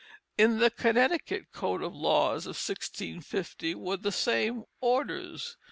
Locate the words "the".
0.57-0.71, 3.97-4.11